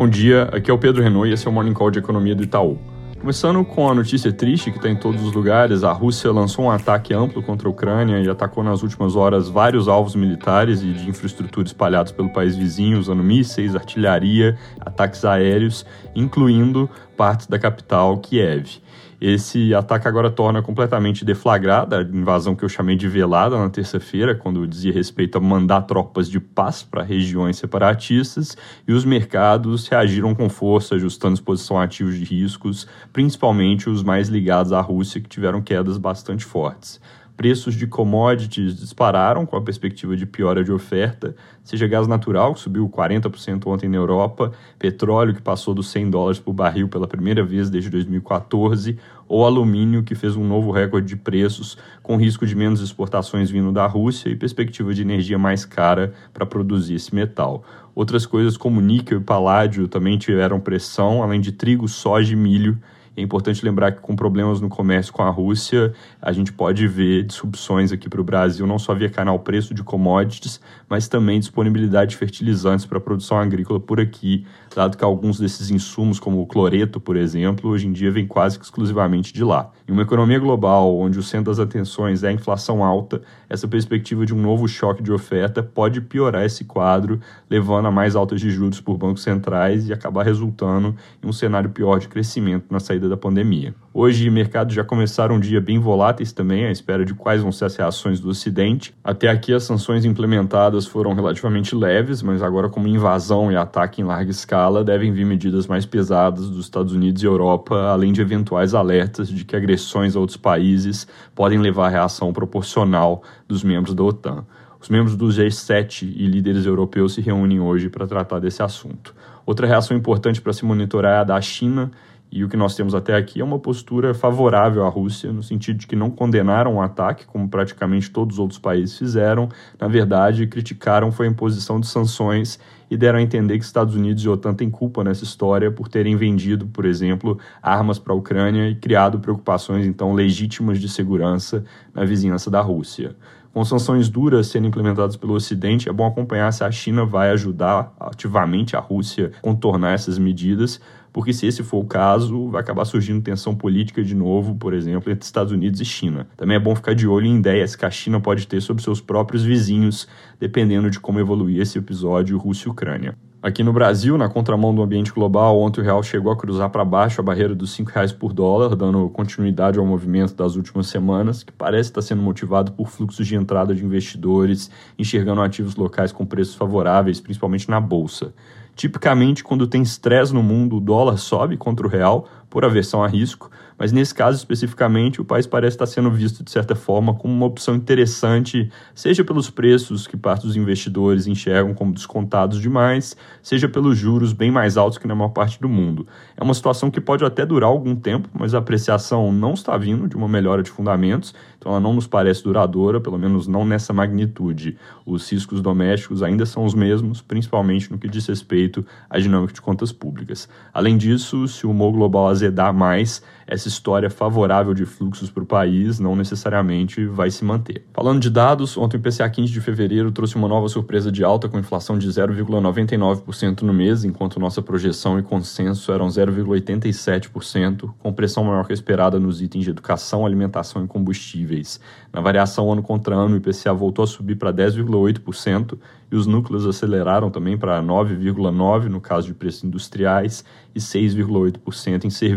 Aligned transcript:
Bom 0.00 0.08
dia, 0.08 0.44
aqui 0.44 0.70
é 0.70 0.72
o 0.72 0.78
Pedro 0.78 1.02
Renault 1.02 1.28
e 1.28 1.34
esse 1.34 1.46
é 1.46 1.50
o 1.50 1.52
Morning 1.52 1.74
Call 1.74 1.90
de 1.90 1.98
Economia 1.98 2.34
do 2.34 2.42
Itaú. 2.42 2.78
Começando 3.20 3.62
com 3.62 3.86
a 3.86 3.94
notícia 3.94 4.32
triste 4.32 4.70
que 4.70 4.78
está 4.78 4.88
em 4.88 4.96
todos 4.96 5.22
os 5.22 5.30
lugares, 5.30 5.84
a 5.84 5.92
Rússia 5.92 6.32
lançou 6.32 6.64
um 6.64 6.70
ataque 6.70 7.12
amplo 7.12 7.42
contra 7.42 7.68
a 7.68 7.70
Ucrânia 7.70 8.18
e 8.18 8.26
atacou 8.26 8.64
nas 8.64 8.82
últimas 8.82 9.14
horas 9.14 9.50
vários 9.50 9.88
alvos 9.88 10.14
militares 10.14 10.80
e 10.80 10.86
de 10.86 11.06
infraestrutura 11.06 11.66
espalhados 11.66 12.12
pelo 12.12 12.30
país 12.30 12.56
vizinho, 12.56 12.98
usando 12.98 13.22
mísseis, 13.22 13.76
artilharia, 13.76 14.56
ataques 14.80 15.22
aéreos, 15.22 15.84
incluindo 16.14 16.88
partes 17.20 17.46
da 17.46 17.58
capital, 17.58 18.16
Kiev. 18.16 18.80
Esse 19.20 19.74
ataque 19.74 20.08
agora 20.08 20.30
torna 20.30 20.62
completamente 20.62 21.22
deflagrada 21.22 21.98
a 21.98 22.02
invasão 22.02 22.56
que 22.56 22.64
eu 22.64 22.68
chamei 22.70 22.96
de 22.96 23.06
velada 23.08 23.58
na 23.58 23.68
terça-feira, 23.68 24.34
quando 24.34 24.66
dizia 24.66 24.90
respeito 24.90 25.36
a 25.36 25.40
mandar 25.40 25.82
tropas 25.82 26.30
de 26.30 26.40
paz 26.40 26.82
para 26.82 27.02
regiões 27.02 27.58
separatistas, 27.58 28.56
e 28.88 28.94
os 28.94 29.04
mercados 29.04 29.86
reagiram 29.86 30.34
com 30.34 30.48
força, 30.48 30.94
ajustando 30.94 31.34
exposição 31.34 31.78
a 31.78 31.84
ativos 31.84 32.16
de 32.16 32.24
riscos, 32.24 32.88
principalmente 33.12 33.90
os 33.90 34.02
mais 34.02 34.30
ligados 34.30 34.72
à 34.72 34.80
Rússia, 34.80 35.20
que 35.20 35.28
tiveram 35.28 35.60
quedas 35.60 35.98
bastante 35.98 36.46
fortes 36.46 36.98
preços 37.40 37.74
de 37.74 37.86
commodities 37.86 38.76
dispararam 38.76 39.46
com 39.46 39.56
a 39.56 39.62
perspectiva 39.62 40.14
de 40.14 40.26
piora 40.26 40.62
de 40.62 40.70
oferta, 40.70 41.34
seja 41.64 41.86
gás 41.86 42.06
natural, 42.06 42.52
que 42.52 42.60
subiu 42.60 42.86
40% 42.86 43.66
ontem 43.66 43.88
na 43.88 43.96
Europa, 43.96 44.52
petróleo, 44.78 45.34
que 45.34 45.40
passou 45.40 45.72
dos 45.72 45.88
100 45.88 46.10
dólares 46.10 46.38
por 46.38 46.52
barril 46.52 46.86
pela 46.86 47.08
primeira 47.08 47.42
vez 47.42 47.70
desde 47.70 47.88
2014, 47.88 48.98
ou 49.26 49.46
alumínio, 49.46 50.02
que 50.02 50.14
fez 50.14 50.36
um 50.36 50.46
novo 50.46 50.70
recorde 50.70 51.06
de 51.06 51.16
preços, 51.16 51.78
com 52.02 52.18
risco 52.18 52.44
de 52.44 52.54
menos 52.54 52.82
exportações 52.82 53.50
vindo 53.50 53.72
da 53.72 53.86
Rússia 53.86 54.28
e 54.28 54.36
perspectiva 54.36 54.92
de 54.92 55.00
energia 55.00 55.38
mais 55.38 55.64
cara 55.64 56.12
para 56.34 56.44
produzir 56.44 56.96
esse 56.96 57.14
metal. 57.14 57.64
Outras 57.94 58.26
coisas 58.26 58.58
como 58.58 58.82
níquel 58.82 59.18
e 59.18 59.24
paládio 59.24 59.88
também 59.88 60.18
tiveram 60.18 60.60
pressão, 60.60 61.22
além 61.22 61.40
de 61.40 61.52
trigo, 61.52 61.88
soja 61.88 62.34
e 62.34 62.36
milho, 62.36 62.78
é 63.20 63.22
importante 63.22 63.64
lembrar 63.64 63.92
que 63.92 64.00
com 64.00 64.16
problemas 64.16 64.60
no 64.60 64.68
comércio 64.68 65.12
com 65.12 65.22
a 65.22 65.28
Rússia, 65.28 65.92
a 66.20 66.32
gente 66.32 66.52
pode 66.52 66.86
ver 66.88 67.24
disrupções 67.24 67.92
aqui 67.92 68.08
para 68.08 68.20
o 68.20 68.24
Brasil, 68.24 68.66
não 68.66 68.78
só 68.78 68.94
via 68.94 69.10
canal 69.10 69.38
preço 69.38 69.74
de 69.74 69.82
commodities, 69.82 70.60
mas 70.88 71.06
também 71.06 71.38
disponibilidade 71.38 72.12
de 72.12 72.16
fertilizantes 72.16 72.86
para 72.86 72.98
a 72.98 73.00
produção 73.00 73.38
agrícola 73.38 73.78
por 73.78 74.00
aqui, 74.00 74.46
dado 74.74 74.96
que 74.96 75.04
alguns 75.04 75.38
desses 75.38 75.70
insumos, 75.70 76.18
como 76.18 76.40
o 76.40 76.46
cloreto, 76.46 76.98
por 76.98 77.16
exemplo, 77.16 77.70
hoje 77.70 77.86
em 77.86 77.92
dia 77.92 78.10
vem 78.10 78.26
quase 78.26 78.58
que 78.58 78.64
exclusivamente 78.64 79.32
de 79.32 79.44
lá. 79.44 79.70
Em 79.86 79.92
uma 79.92 80.02
economia 80.02 80.38
global 80.38 80.96
onde 80.96 81.18
o 81.18 81.22
centro 81.22 81.50
das 81.50 81.58
atenções 81.58 82.22
é 82.22 82.28
a 82.28 82.32
inflação 82.32 82.82
alta, 82.82 83.20
essa 83.48 83.68
perspectiva 83.68 84.24
de 84.24 84.34
um 84.34 84.40
novo 84.40 84.66
choque 84.66 85.02
de 85.02 85.12
oferta 85.12 85.62
pode 85.62 86.00
piorar 86.00 86.44
esse 86.44 86.64
quadro, 86.64 87.20
levando 87.50 87.86
a 87.86 87.90
mais 87.90 88.16
altas 88.16 88.40
de 88.40 88.50
juros 88.50 88.80
por 88.80 88.96
bancos 88.96 89.22
centrais 89.22 89.88
e 89.88 89.92
acabar 89.92 90.24
resultando 90.24 90.94
em 91.22 91.26
um 91.26 91.32
cenário 91.32 91.70
pior 91.70 91.98
de 91.98 92.08
crescimento 92.08 92.66
na 92.70 92.80
saída 92.80 93.09
da 93.10 93.16
pandemia. 93.16 93.74
Hoje, 93.92 94.30
mercados 94.30 94.74
já 94.74 94.82
começaram 94.82 95.34
um 95.34 95.40
dia 95.40 95.60
bem 95.60 95.78
voláteis 95.78 96.32
também, 96.32 96.64
à 96.64 96.70
espera 96.70 97.04
de 97.04 97.12
quais 97.12 97.42
vão 97.42 97.52
ser 97.52 97.66
as 97.66 97.76
reações 97.76 98.20
do 98.20 98.30
Ocidente. 98.30 98.94
Até 99.04 99.28
aqui, 99.28 99.52
as 99.52 99.64
sanções 99.64 100.04
implementadas 100.04 100.86
foram 100.86 101.12
relativamente 101.12 101.74
leves, 101.74 102.22
mas 102.22 102.42
agora, 102.42 102.70
como 102.70 102.88
invasão 102.88 103.52
e 103.52 103.56
ataque 103.56 104.00
em 104.00 104.04
larga 104.04 104.30
escala, 104.30 104.82
devem 104.82 105.12
vir 105.12 105.26
medidas 105.26 105.66
mais 105.66 105.84
pesadas 105.84 106.48
dos 106.48 106.64
Estados 106.64 106.94
Unidos 106.94 107.22
e 107.22 107.26
Europa, 107.26 107.76
além 107.90 108.12
de 108.12 108.22
eventuais 108.22 108.74
alertas 108.74 109.28
de 109.28 109.44
que 109.44 109.54
agressões 109.54 110.16
a 110.16 110.20
outros 110.20 110.38
países 110.38 111.06
podem 111.34 111.58
levar 111.58 111.88
a 111.88 111.90
reação 111.90 112.32
proporcional 112.32 113.22
dos 113.46 113.62
membros 113.62 113.94
da 113.94 114.02
OTAN. 114.02 114.46
Os 114.80 114.88
membros 114.88 115.14
do 115.14 115.26
G7 115.26 116.04
e 116.16 116.26
líderes 116.26 116.64
europeus 116.64 117.12
se 117.14 117.20
reúnem 117.20 117.60
hoje 117.60 117.90
para 117.90 118.06
tratar 118.06 118.38
desse 118.38 118.62
assunto. 118.62 119.14
Outra 119.44 119.66
reação 119.66 119.96
importante 119.96 120.40
para 120.40 120.52
se 120.52 120.64
monitorar 120.64 121.12
é 121.12 121.18
a 121.18 121.24
da 121.24 121.40
China, 121.40 121.90
e 122.32 122.44
o 122.44 122.48
que 122.48 122.56
nós 122.56 122.76
temos 122.76 122.94
até 122.94 123.16
aqui 123.16 123.40
é 123.40 123.44
uma 123.44 123.58
postura 123.58 124.14
favorável 124.14 124.84
à 124.84 124.88
Rússia, 124.88 125.32
no 125.32 125.42
sentido 125.42 125.78
de 125.78 125.86
que 125.86 125.96
não 125.96 126.10
condenaram 126.10 126.76
o 126.76 126.80
ataque, 126.80 127.26
como 127.26 127.48
praticamente 127.48 128.08
todos 128.10 128.36
os 128.36 128.38
outros 128.38 128.58
países 128.58 128.96
fizeram. 128.96 129.48
Na 129.80 129.88
verdade, 129.88 130.46
criticaram 130.46 131.10
foi 131.10 131.26
a 131.26 131.30
imposição 131.30 131.80
de 131.80 131.88
sanções 131.88 132.60
e 132.88 132.96
deram 132.96 133.18
a 133.18 133.22
entender 133.22 133.58
que 133.58 133.64
Estados 133.64 133.96
Unidos 133.96 134.22
e 134.22 134.28
OTAN 134.28 134.54
têm 134.54 134.70
culpa 134.70 135.02
nessa 135.02 135.24
história 135.24 135.72
por 135.72 135.88
terem 135.88 136.16
vendido, 136.16 136.66
por 136.66 136.84
exemplo, 136.84 137.36
armas 137.60 137.98
para 137.98 138.12
a 138.12 138.16
Ucrânia 138.16 138.68
e 138.68 138.76
criado 138.76 139.18
preocupações 139.18 139.84
então 139.84 140.12
legítimas 140.12 140.78
de 140.78 140.88
segurança 140.88 141.64
na 141.92 142.04
vizinhança 142.04 142.48
da 142.48 142.60
Rússia. 142.60 143.16
Com 143.52 143.64
sanções 143.64 144.08
duras 144.08 144.46
sendo 144.46 144.68
implementadas 144.68 145.16
pelo 145.16 145.34
Ocidente, 145.34 145.88
é 145.88 145.92
bom 145.92 146.06
acompanhar 146.06 146.52
se 146.52 146.62
a 146.62 146.70
China 146.70 147.04
vai 147.04 147.30
ajudar 147.30 147.92
ativamente 147.98 148.76
a 148.76 148.80
Rússia 148.80 149.32
a 149.38 149.40
contornar 149.40 149.94
essas 149.94 150.18
medidas, 150.20 150.80
porque 151.12 151.32
se 151.32 151.46
esse 151.46 151.62
for 151.62 151.78
o 151.78 151.86
caso, 151.86 152.48
vai 152.48 152.60
acabar 152.60 152.84
surgindo 152.84 153.22
tensão 153.22 153.54
política 153.54 154.02
de 154.02 154.14
novo, 154.14 154.54
por 154.54 154.74
exemplo, 154.74 155.10
entre 155.10 155.24
Estados 155.24 155.52
Unidos 155.52 155.80
e 155.80 155.84
China. 155.84 156.28
Também 156.36 156.56
é 156.56 156.60
bom 156.60 156.74
ficar 156.74 156.94
de 156.94 157.06
olho 157.06 157.26
em 157.26 157.38
ideias 157.38 157.74
que 157.74 157.84
a 157.84 157.90
China 157.90 158.20
pode 158.20 158.46
ter 158.46 158.60
sobre 158.60 158.82
seus 158.82 159.00
próprios 159.00 159.42
vizinhos, 159.42 160.06
dependendo 160.38 160.90
de 160.90 161.00
como 161.00 161.20
evoluir 161.20 161.60
esse 161.60 161.78
episódio 161.78 162.38
Rússia 162.38 162.68
e 162.68 162.70
Ucrânia. 162.70 163.14
Aqui 163.42 163.62
no 163.62 163.72
Brasil, 163.72 164.18
na 164.18 164.28
contramão 164.28 164.74
do 164.74 164.82
ambiente 164.82 165.10
global, 165.10 165.58
ontem 165.58 165.80
o 165.80 165.84
real 165.84 166.02
chegou 166.02 166.30
a 166.30 166.36
cruzar 166.36 166.68
para 166.68 166.84
baixo 166.84 167.22
a 167.22 167.24
barreira 167.24 167.54
dos 167.54 167.74
R$ 167.78 167.86
reais 167.90 168.12
por 168.12 168.34
dólar, 168.34 168.76
dando 168.76 169.08
continuidade 169.08 169.78
ao 169.78 169.86
movimento 169.86 170.34
das 170.34 170.56
últimas 170.56 170.88
semanas, 170.88 171.42
que 171.42 171.50
parece 171.50 171.88
estar 171.88 172.02
sendo 172.02 172.20
motivado 172.20 172.72
por 172.72 172.88
fluxos 172.88 173.26
de 173.26 173.36
entrada 173.36 173.74
de 173.74 173.82
investidores, 173.82 174.70
enxergando 174.98 175.40
ativos 175.40 175.74
locais 175.74 176.12
com 176.12 176.26
preços 176.26 176.54
favoráveis, 176.54 177.18
principalmente 177.18 177.70
na 177.70 177.80
bolsa. 177.80 178.34
Tipicamente, 178.76 179.42
quando 179.42 179.66
tem 179.66 179.80
estresse 179.80 180.34
no 180.34 180.42
mundo, 180.42 180.76
o 180.76 180.80
dólar 180.80 181.16
sobe 181.16 181.56
contra 181.56 181.86
o 181.86 181.90
real 181.90 182.28
por 182.50 182.64
aversão 182.64 183.02
a 183.02 183.06
risco, 183.06 183.48
mas 183.78 183.92
nesse 183.92 184.14
caso 184.14 184.36
especificamente, 184.36 185.22
o 185.22 185.24
país 185.24 185.46
parece 185.46 185.74
estar 185.74 185.86
sendo 185.86 186.10
visto 186.10 186.44
de 186.44 186.50
certa 186.50 186.74
forma 186.74 187.14
como 187.14 187.32
uma 187.32 187.46
opção 187.46 187.74
interessante, 187.74 188.70
seja 188.94 189.24
pelos 189.24 189.48
preços 189.48 190.06
que 190.06 190.18
parte 190.18 190.46
dos 190.46 190.54
investidores 190.54 191.26
enxergam 191.26 191.72
como 191.72 191.94
descontados 191.94 192.60
demais, 192.60 193.16
seja 193.42 193.70
pelos 193.70 193.96
juros 193.96 194.34
bem 194.34 194.50
mais 194.50 194.76
altos 194.76 194.98
que 194.98 195.06
na 195.06 195.14
maior 195.14 195.30
parte 195.30 195.58
do 195.58 195.68
mundo. 195.68 196.06
É 196.36 196.44
uma 196.44 196.52
situação 196.52 196.90
que 196.90 197.00
pode 197.00 197.24
até 197.24 197.46
durar 197.46 197.70
algum 197.70 197.96
tempo, 197.96 198.28
mas 198.34 198.54
a 198.54 198.58
apreciação 198.58 199.32
não 199.32 199.54
está 199.54 199.78
vindo 199.78 200.06
de 200.06 200.14
uma 200.14 200.28
melhora 200.28 200.62
de 200.62 200.70
fundamentos, 200.70 201.34
então 201.58 201.72
ela 201.72 201.80
não 201.80 201.94
nos 201.94 202.06
parece 202.06 202.44
duradoura, 202.44 203.00
pelo 203.00 203.18
menos 203.18 203.46
não 203.46 203.64
nessa 203.64 203.94
magnitude. 203.94 204.76
Os 205.06 205.30
riscos 205.30 205.62
domésticos 205.62 206.22
ainda 206.22 206.44
são 206.44 206.66
os 206.66 206.74
mesmos, 206.74 207.22
principalmente 207.22 207.90
no 207.90 207.98
que 207.98 208.08
diz 208.08 208.26
respeito 208.26 208.84
à 209.08 209.18
dinâmica 209.18 209.54
de 209.54 209.62
contas 209.62 209.90
públicas. 209.90 210.48
Além 210.72 210.98
disso, 210.98 211.48
se 211.48 211.66
o 211.66 211.70
humor 211.70 211.92
global 211.92 212.28
azedar 212.40 212.72
mais, 212.72 213.22
essa 213.46 213.66
história 213.66 214.08
favorável 214.08 214.72
de 214.72 214.86
fluxos 214.86 215.28
para 215.28 215.42
o 215.42 215.46
país 215.46 215.98
não 215.98 216.14
necessariamente 216.14 217.04
vai 217.04 217.30
se 217.32 217.44
manter. 217.44 217.84
Falando 217.92 218.20
de 218.20 218.30
dados, 218.30 218.76
ontem 218.76 218.96
o 218.96 219.00
IPCA 219.00 219.28
15 219.28 219.52
de 219.52 219.60
fevereiro 219.60 220.12
trouxe 220.12 220.36
uma 220.36 220.46
nova 220.46 220.68
surpresa 220.68 221.10
de 221.10 221.24
alta 221.24 221.48
com 221.48 221.58
inflação 221.58 221.98
de 221.98 222.08
0,99% 222.08 223.62
no 223.62 223.72
mês, 223.72 224.04
enquanto 224.04 224.38
nossa 224.38 224.62
projeção 224.62 225.18
e 225.18 225.22
consenso 225.22 225.90
eram 225.90 226.06
0,87%, 226.06 227.90
com 227.98 228.12
pressão 228.12 228.44
maior 228.44 228.64
que 228.64 228.72
a 228.72 228.74
esperada 228.74 229.18
nos 229.18 229.42
itens 229.42 229.64
de 229.64 229.70
educação, 229.70 230.24
alimentação 230.24 230.84
e 230.84 230.86
combustíveis. 230.86 231.80
Na 232.12 232.20
variação 232.20 232.72
ano 232.72 232.82
contra 232.82 233.16
ano, 233.16 233.34
o 233.34 233.38
IPCA 233.38 233.72
voltou 233.72 234.04
a 234.04 234.06
subir 234.06 234.36
para 234.36 234.52
10,8% 234.52 235.76
e 236.10 236.16
os 236.16 236.26
núcleos 236.26 236.66
aceleraram 236.66 237.30
também 237.30 237.56
para 237.56 237.82
9,9% 237.82 238.88
no 238.88 239.00
caso 239.00 239.28
de 239.28 239.34
preços 239.34 239.64
industriais 239.64 240.44
e 240.74 240.80
6,8% 240.80 242.04
em 242.04 242.10
serviços 242.10 242.29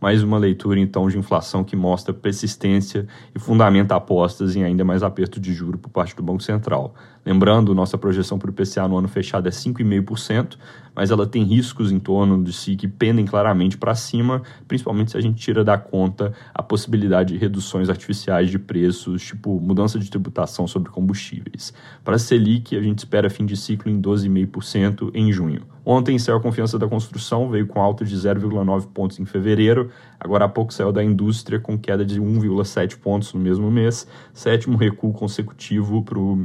mais 0.00 0.20
uma 0.22 0.36
leitura 0.36 0.80
então 0.80 1.08
de 1.08 1.16
inflação 1.16 1.62
que 1.62 1.76
mostra 1.76 2.12
persistência 2.12 3.06
e 3.32 3.38
fundamenta 3.38 3.94
apostas 3.94 4.56
em 4.56 4.64
ainda 4.64 4.84
mais 4.84 5.02
aperto 5.04 5.38
de 5.38 5.54
juro 5.54 5.78
por 5.78 5.90
parte 5.90 6.16
do 6.16 6.22
Banco 6.24 6.42
Central. 6.42 6.92
Lembrando, 7.24 7.74
nossa 7.74 7.96
projeção 7.96 8.36
para 8.36 8.48
o 8.48 8.50
IPCA 8.50 8.88
no 8.88 8.98
ano 8.98 9.06
fechado 9.06 9.46
é 9.46 9.50
5,5%, 9.50 10.56
mas 10.94 11.10
ela 11.10 11.26
tem 11.26 11.44
riscos 11.44 11.92
em 11.92 11.98
torno 11.98 12.42
de 12.42 12.52
si 12.52 12.74
que 12.74 12.88
pendem 12.88 13.24
claramente 13.24 13.78
para 13.78 13.94
cima, 13.94 14.42
principalmente 14.66 15.12
se 15.12 15.16
a 15.16 15.20
gente 15.20 15.40
tira 15.40 15.62
da 15.62 15.78
conta 15.78 16.32
a 16.52 16.62
possibilidade 16.62 17.32
de 17.32 17.38
reduções 17.38 17.88
artificiais 17.88 18.50
de 18.50 18.58
preços, 18.58 19.22
tipo 19.22 19.60
mudança 19.60 19.98
de 19.98 20.10
tributação 20.10 20.66
sobre 20.66 20.90
combustíveis. 20.90 21.72
Para 22.04 22.16
a 22.16 22.18
Selic, 22.18 22.76
a 22.76 22.82
gente 22.82 22.98
espera 22.98 23.30
fim 23.30 23.46
de 23.46 23.56
ciclo 23.56 23.90
em 23.90 24.00
12,5% 24.00 25.10
em 25.14 25.32
junho. 25.32 25.62
Ontem 25.84 26.16
saiu 26.16 26.36
a 26.36 26.40
confiança 26.40 26.78
da 26.78 26.86
construção, 26.86 27.50
veio 27.50 27.66
com 27.66 27.80
alta 27.80 28.04
de 28.04 28.14
0,9 28.14 28.86
pontos 28.94 29.18
em 29.18 29.24
fevereiro. 29.24 29.90
Agora 30.18 30.44
há 30.44 30.48
pouco 30.48 30.72
saiu 30.72 30.92
da 30.92 31.02
indústria 31.02 31.58
com 31.58 31.76
queda 31.76 32.04
de 32.04 32.20
1,7 32.20 32.98
pontos 32.98 33.34
no 33.34 33.40
mesmo 33.40 33.68
mês, 33.68 34.06
sétimo 34.32 34.76
recuo 34.76 35.12
consecutivo 35.12 36.04
para 36.04 36.18
o 36.20 36.36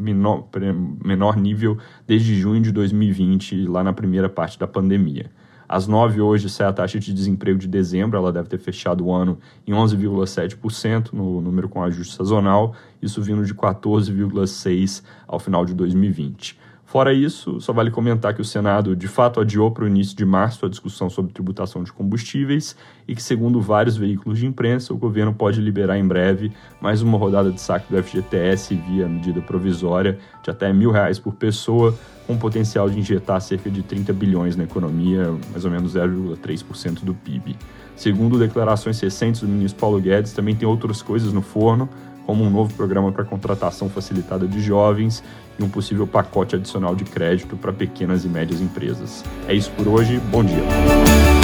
menor 0.74 1.38
nível 1.38 1.78
desde 2.06 2.36
junho 2.36 2.62
de 2.62 2.72
2020, 2.72 3.68
lá 3.68 3.84
na 3.84 3.94
primeira 3.94 4.30
parte 4.30 4.58
da 4.58 4.68
pandemia. 4.68 5.30
Às 5.70 5.86
9 5.86 6.22
hoje 6.22 6.50
sai 6.50 6.68
a 6.68 6.72
taxa 6.72 6.98
de 6.98 7.14
desemprego 7.14 7.60
de 7.60 7.68
dezembro, 7.68 8.18
ela 8.18 8.32
deve 8.32 8.48
ter 8.48 8.58
fechado 8.58 9.06
o 9.06 9.14
ano 9.14 9.38
em 9.66 9.74
11,7% 9.74 11.12
no 11.12 11.42
número 11.42 11.68
com 11.68 11.84
ajuste 11.84 12.16
sazonal, 12.16 12.74
isso 13.02 13.22
vindo 13.22 13.44
de 13.44 13.54
14,6% 13.54 15.04
ao 15.28 15.40
final 15.40 15.66
de 15.66 15.74
2020. 15.74 16.58
Fora 16.88 17.12
isso, 17.12 17.60
só 17.60 17.74
vale 17.74 17.92
comentar 17.92 18.34
que 18.34 18.40
o 18.40 18.46
Senado 18.46 18.96
de 18.96 19.10
fato 19.10 19.42
adiou 19.42 19.70
para 19.70 19.84
o 19.84 19.88
início 19.88 20.16
de 20.16 20.24
março 20.24 20.66
a 20.66 20.70
discussão 20.70 21.10
sobre 21.10 21.34
tributação 21.34 21.84
de 21.84 21.92
combustíveis 21.92 22.78
e 23.06 23.14
que, 23.14 23.22
segundo 23.22 23.60
vários 23.60 23.98
veículos 23.98 24.40
de 24.40 24.46
imprensa, 24.46 24.94
o 24.94 24.98
governo 24.98 25.34
pode 25.34 25.60
liberar 25.60 25.98
em 25.98 26.08
breve 26.08 26.50
mais 26.80 27.02
uma 27.02 27.18
rodada 27.18 27.52
de 27.52 27.60
saque 27.60 27.94
do 27.94 28.02
FGTS 28.02 28.74
via 28.74 29.06
medida 29.06 29.42
provisória 29.42 30.18
de 30.42 30.50
até 30.50 30.72
mil 30.72 30.90
reais 30.90 31.20
por 31.20 31.34
pessoa, 31.34 31.94
com 32.26 32.38
potencial 32.38 32.90
de 32.90 32.98
injetar 32.98 33.42
cerca 33.42 33.70
de 33.70 33.84
30 33.84 34.14
bilhões 34.14 34.56
na 34.56 34.64
economia, 34.64 35.36
mais 35.52 35.66
ou 35.66 35.72
menos 35.72 35.94
0,3% 35.94 37.04
do 37.04 37.14
PIB. 37.14 37.58
Segundo 37.98 38.40
declarações 38.40 38.98
recentes 39.02 39.42
do 39.42 39.48
ministro 39.48 39.78
Paulo 39.78 40.00
Guedes, 40.00 40.32
também 40.32 40.56
tem 40.56 40.66
outras 40.66 41.02
coisas 41.02 41.34
no 41.34 41.42
forno, 41.42 41.90
como 42.28 42.44
um 42.44 42.50
novo 42.50 42.74
programa 42.74 43.10
para 43.10 43.24
contratação 43.24 43.90
facilitada 43.90 44.46
de 44.46 44.62
jovens 44.62 45.24
e 45.58 45.64
um 45.64 45.70
possível 45.70 46.06
pacote 46.06 46.56
adicional 46.56 46.94
de 46.94 47.06
crédito 47.06 47.56
para 47.56 47.72
pequenas 47.72 48.26
e 48.26 48.28
médias 48.28 48.60
empresas. 48.60 49.24
É 49.48 49.54
isso 49.54 49.72
por 49.72 49.88
hoje, 49.88 50.20
bom 50.30 50.44
dia. 50.44 51.37